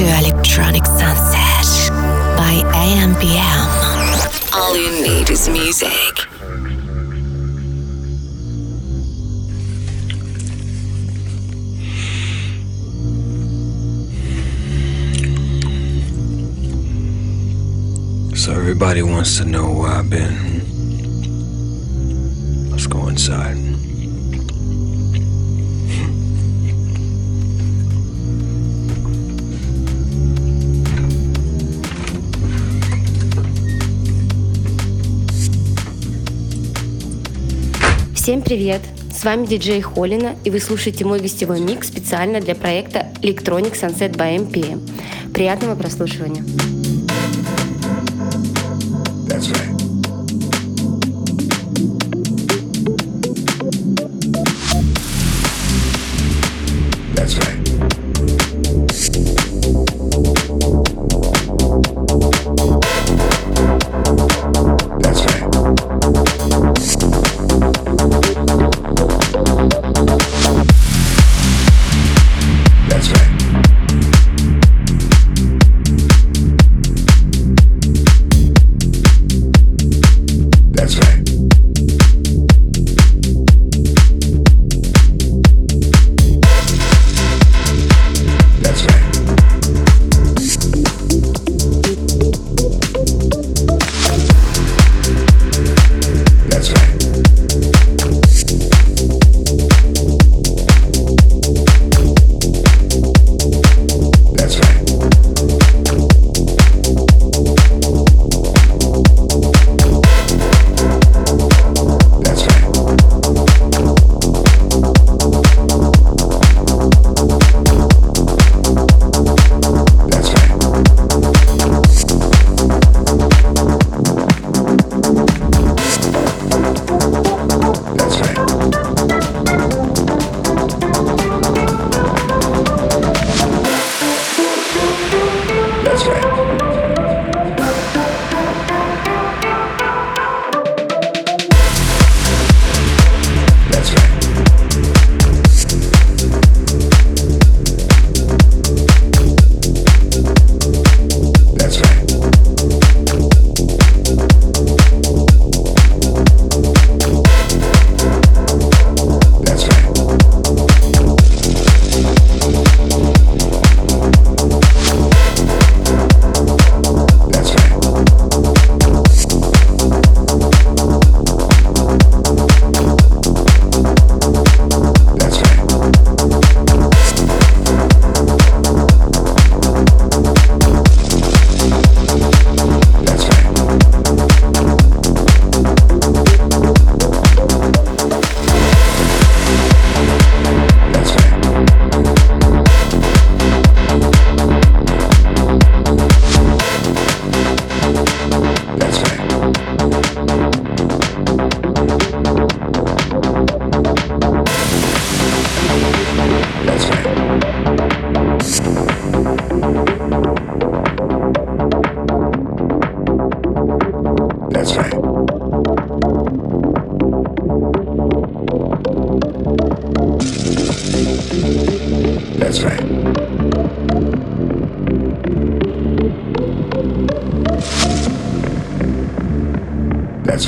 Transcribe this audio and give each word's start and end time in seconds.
to 0.00 0.06
Electronic 0.18 0.86
Sunset 0.86 1.90
by 2.34 2.62
AMPM. 2.72 3.68
All 4.54 4.74
you 4.74 4.90
need 5.02 5.28
is 5.28 5.46
music. 5.46 6.16
So 18.34 18.52
everybody 18.52 19.02
wants 19.02 19.36
to 19.36 19.44
know 19.44 19.70
where 19.70 19.90
I've 19.90 20.08
been. 20.08 20.62
Let's 22.70 22.86
go 22.86 23.08
inside. 23.08 23.89
Всем 38.22 38.42
привет! 38.42 38.82
С 39.10 39.24
вами 39.24 39.46
диджей 39.46 39.80
Холина, 39.80 40.36
и 40.44 40.50
вы 40.50 40.60
слушаете 40.60 41.06
мой 41.06 41.20
гостевой 41.20 41.58
микс 41.58 41.88
специально 41.88 42.38
для 42.38 42.54
проекта 42.54 43.06
Electronic 43.22 43.72
Sunset 43.72 44.14
by 44.14 44.36
MPM. 44.36 45.32
Приятного 45.32 45.74
прослушивания! 45.74 46.44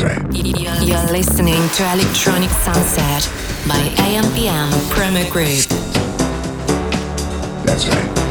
Wednesday. 0.00 0.62
You're, 0.86 1.12
listening 1.12 1.68
to 1.70 1.92
Electronic 1.92 2.50
Sunset 2.50 3.28
by 3.68 3.78
AMPM 3.96 4.70
Promo 4.90 5.30
Group. 5.30 5.66
That's 7.66 7.86
right. 7.88 8.21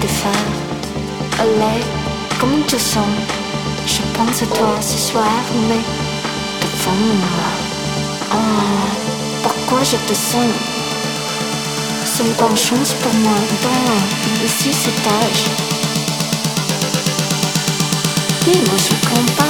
De 0.00 0.08
faire. 0.08 0.32
Allez, 1.38 1.84
comment 2.40 2.62
tu 2.66 2.76
sens 2.78 3.06
Je 3.86 4.02
pense 4.12 4.42
à 4.42 4.46
toi 4.46 4.74
ce 4.80 4.98
soir 4.98 5.24
mais 5.68 5.76
de 6.60 6.66
fond 6.66 6.90
Oh, 8.32 8.36
pourquoi 9.42 9.84
je 9.84 9.96
te 9.96 10.14
sens 10.14 10.50
C'est 12.04 12.24
une 12.24 12.32
bonne 12.32 12.56
chance 12.56 12.92
pour 12.94 13.14
moi? 13.14 13.38
Dans 13.62 14.44
ici 14.44 14.72
cet 14.72 15.06
âge 15.06 15.44
Mais 18.46 18.54
moi 18.54 18.76
je 18.76 18.94
comprends. 19.08 19.46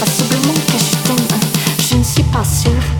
Pas 0.00 0.04
Possiblement 0.04 0.54
que 0.66 0.78
je 0.78 0.96
t'aime. 1.06 1.38
Je 1.88 1.96
ne 1.96 2.04
suis 2.04 2.24
pas 2.24 2.44
sûre 2.44 2.97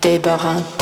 Débarras. 0.00 0.77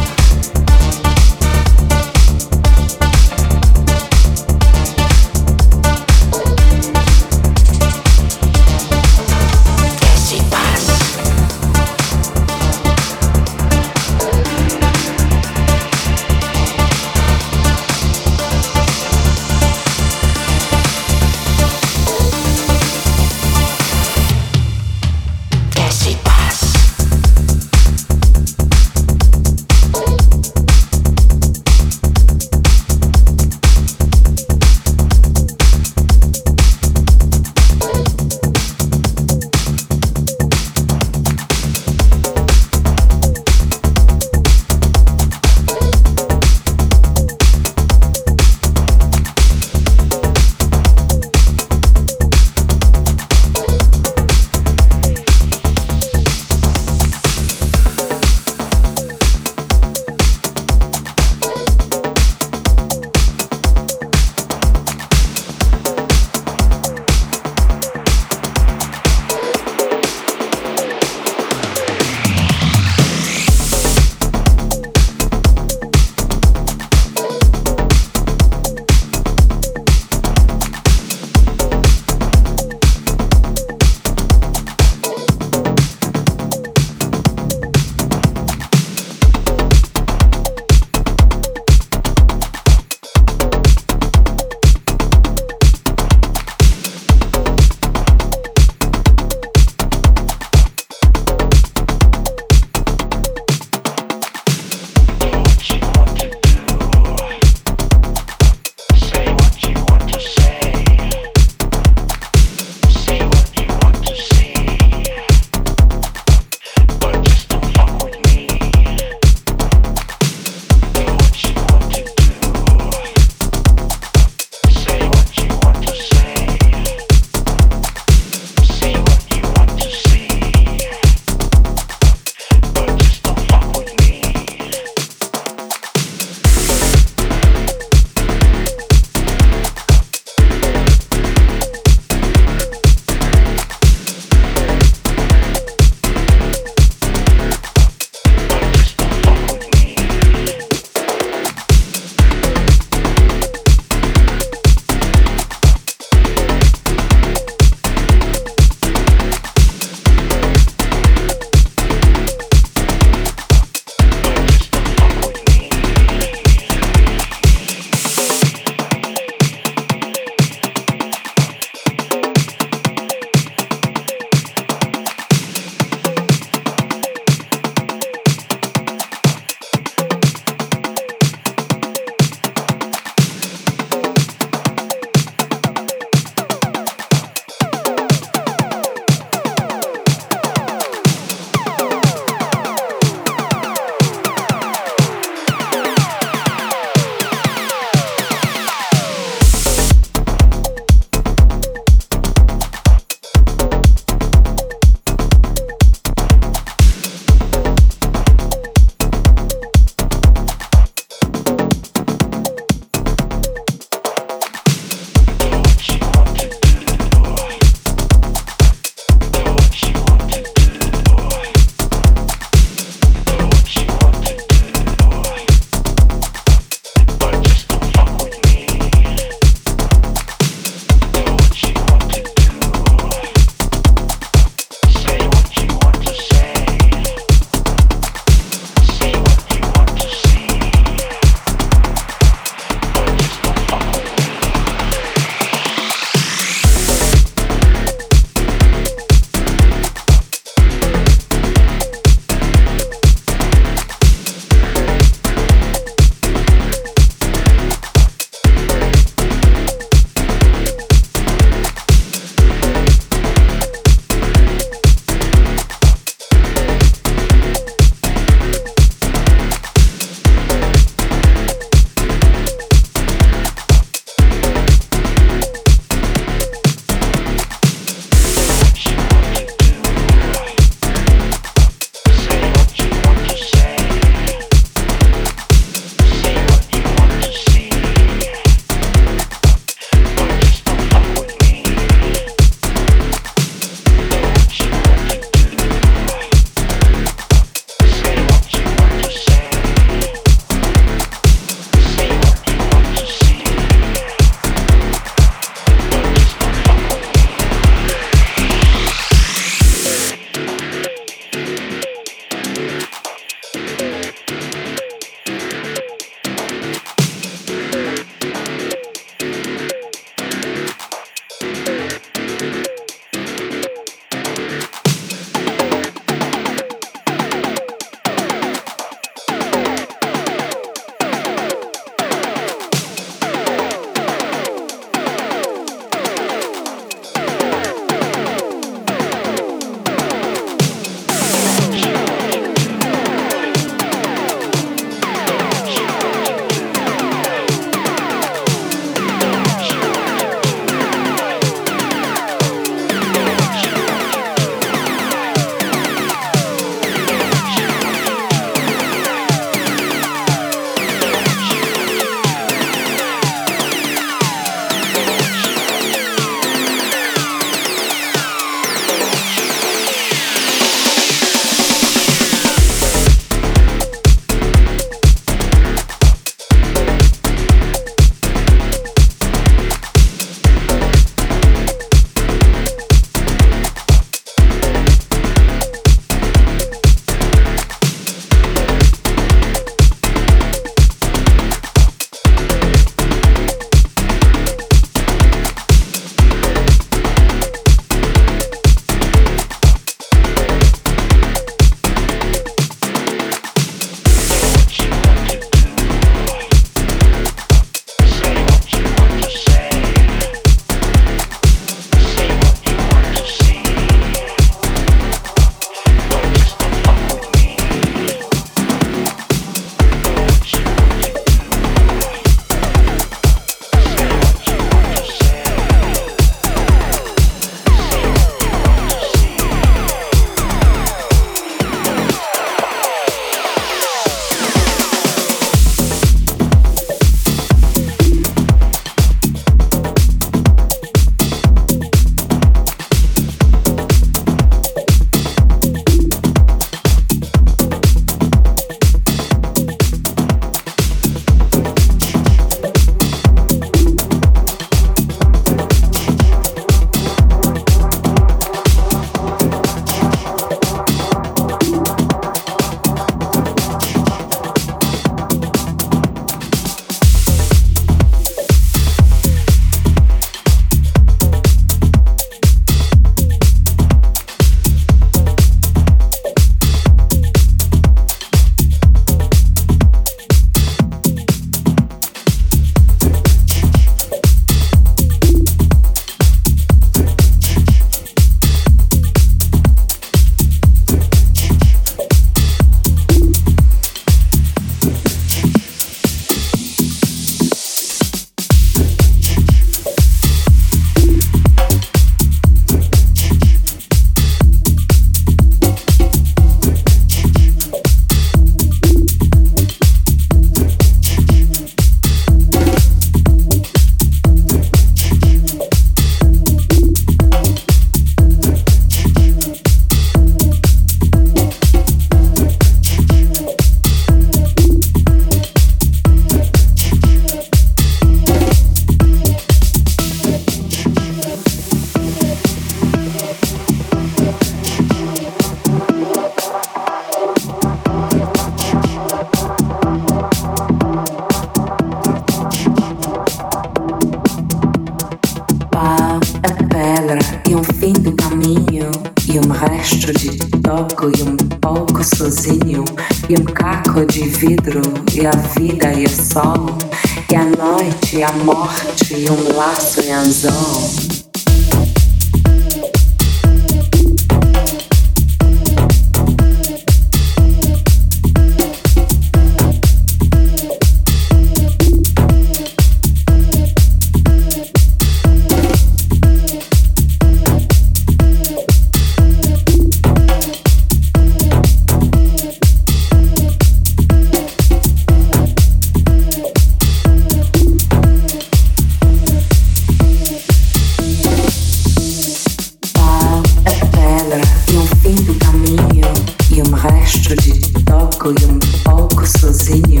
fim 595.11 595.23
do 595.23 595.35
caminho 595.35 596.13
e 596.55 596.61
um 596.61 596.73
resto 596.73 597.35
de 597.35 597.59
toco 597.83 598.29
e 598.29 598.45
um 598.45 598.59
pouco 598.83 599.27
sozinho. 599.27 600.00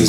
Life 0.00 0.08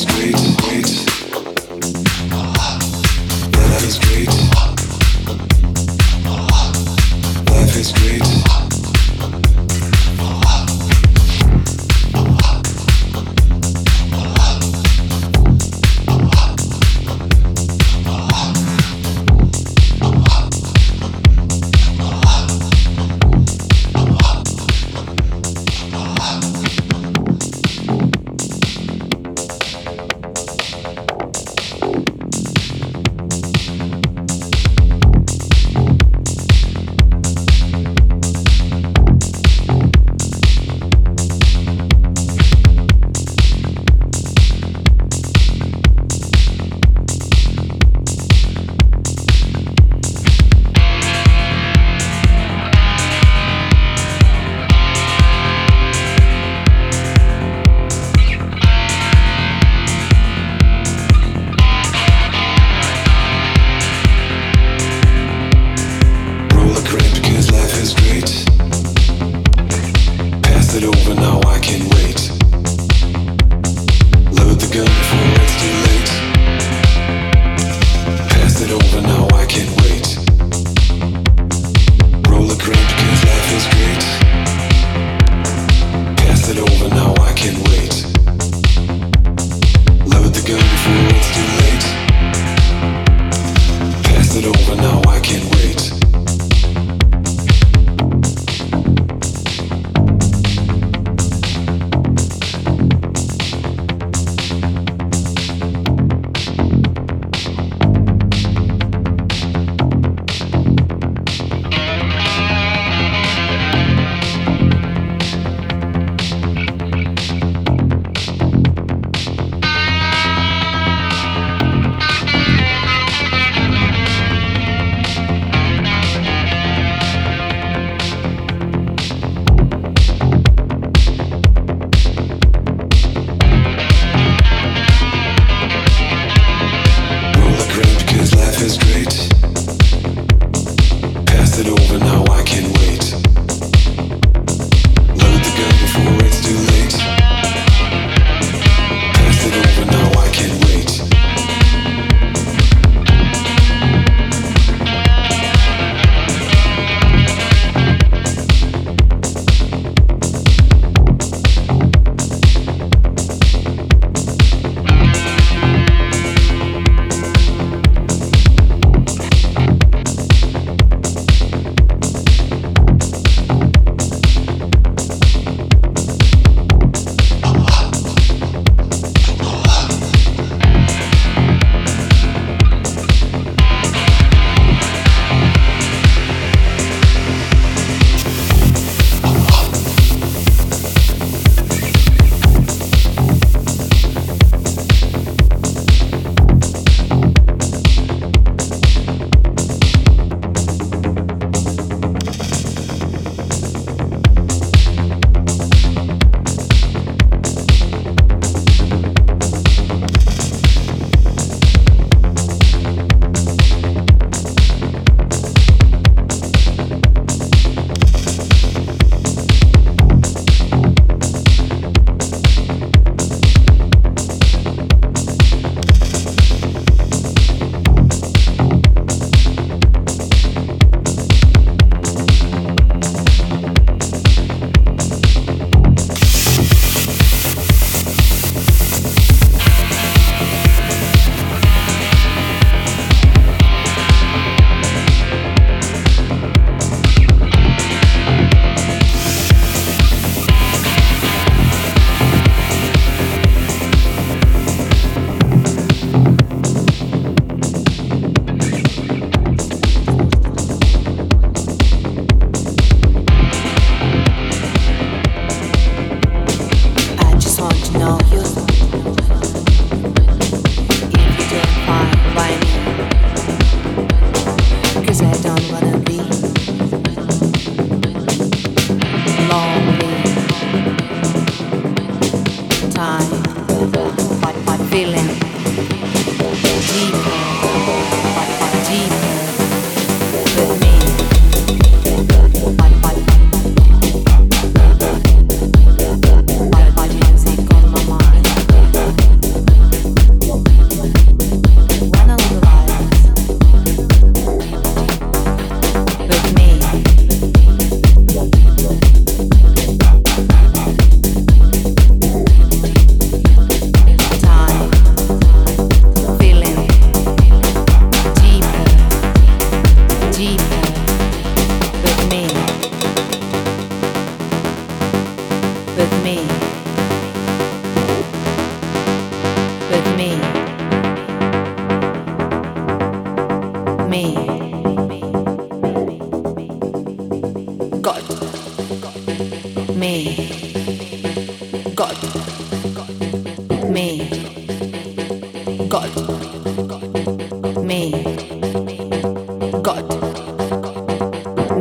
is 7.75 7.91
great. 7.91 8.40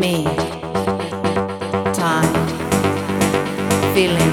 me, 0.01 0.25
time, 1.93 2.33
feeling, 3.93 4.31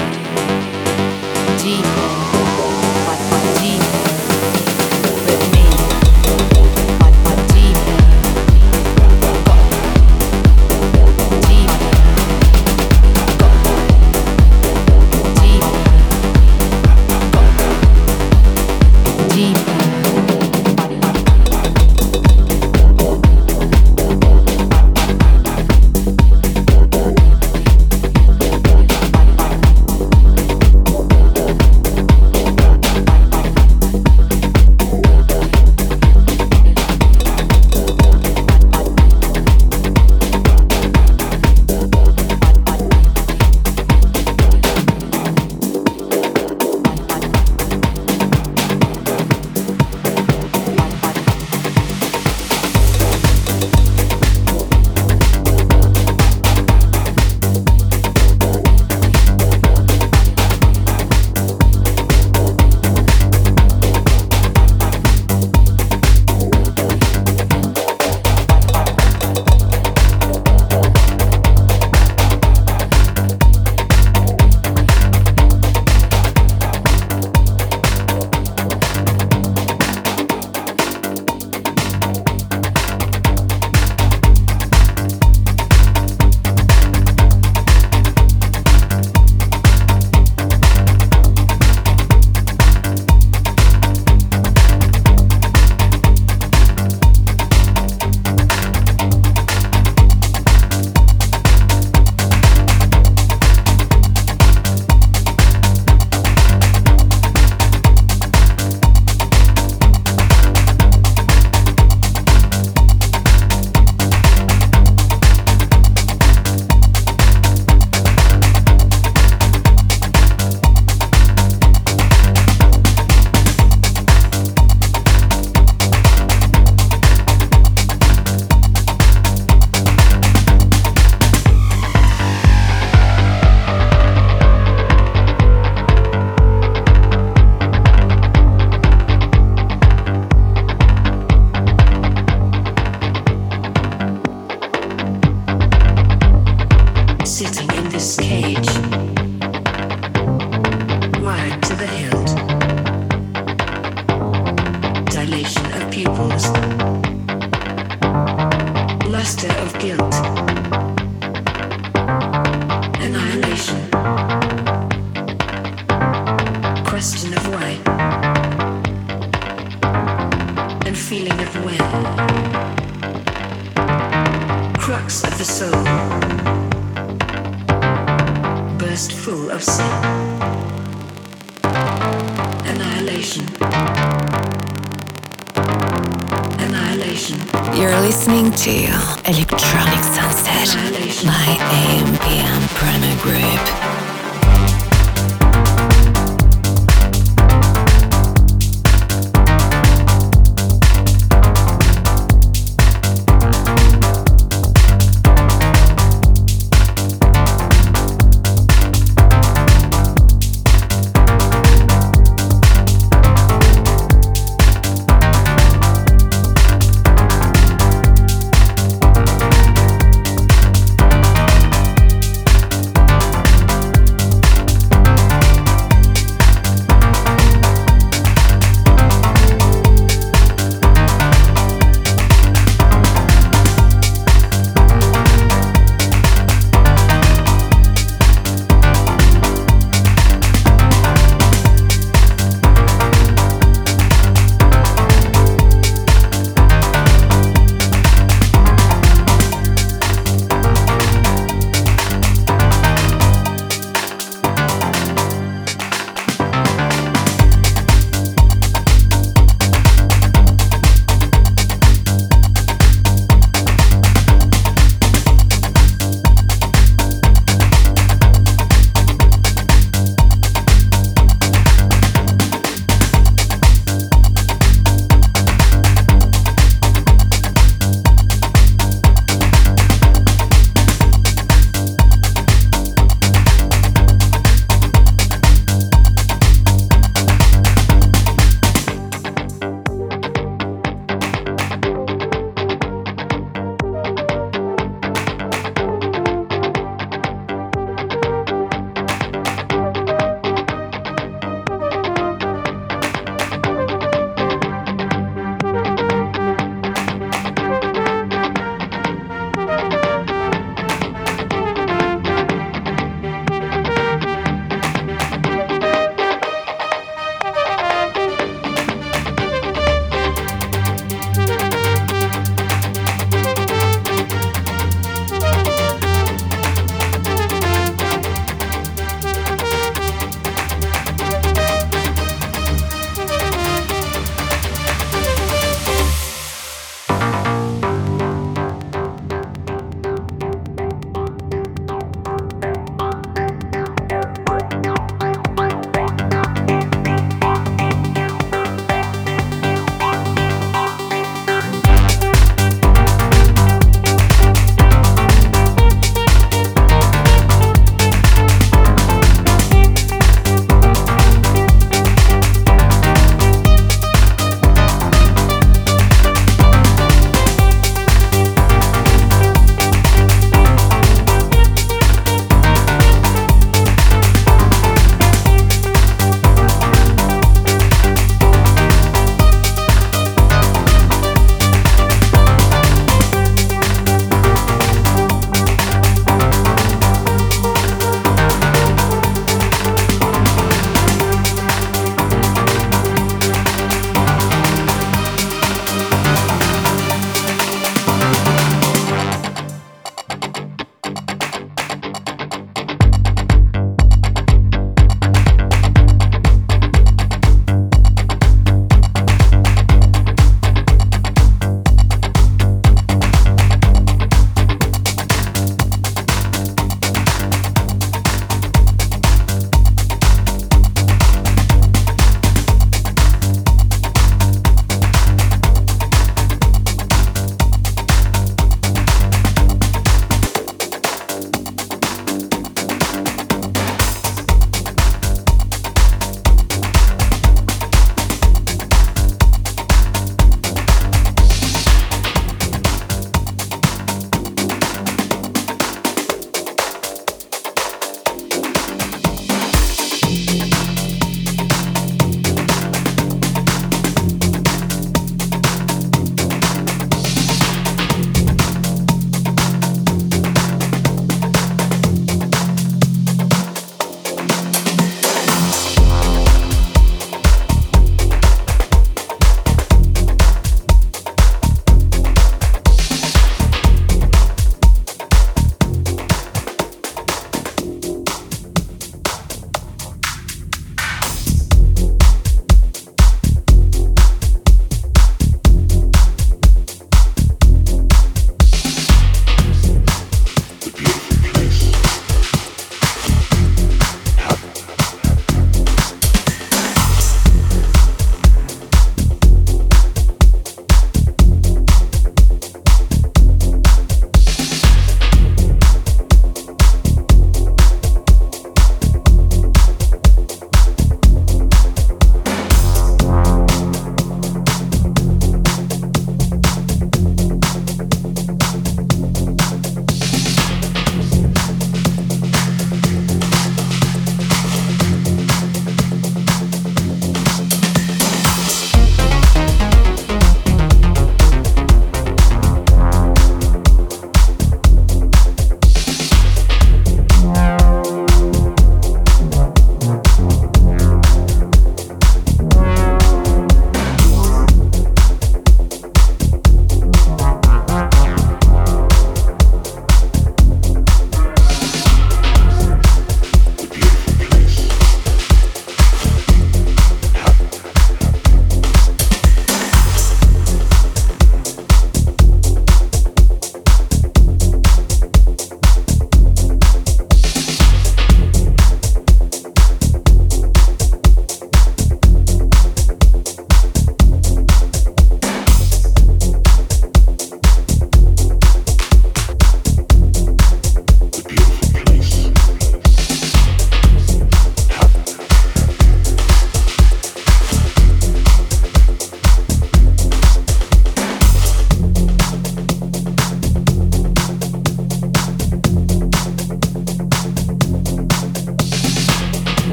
deep. 1.62 2.27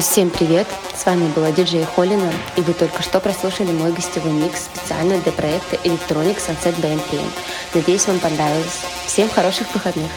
Всем 0.00 0.30
привет! 0.30 0.66
С 0.94 1.04
вами 1.04 1.30
была 1.32 1.52
диджей 1.52 1.84
Холина, 1.84 2.32
и 2.56 2.60
вы 2.62 2.72
только 2.72 3.02
что 3.02 3.20
прослушали 3.20 3.72
мой 3.72 3.92
гостевой 3.92 4.32
микс 4.32 4.64
специально 4.64 5.18
для 5.18 5.32
проекта 5.32 5.76
Electronic 5.84 6.38
Sunset 6.38 6.74
BMPM. 6.80 7.28
Надеюсь, 7.74 8.06
вам 8.06 8.18
понравилось. 8.18 8.80
Всем 9.06 9.28
хороших 9.28 9.72
выходных! 9.74 10.10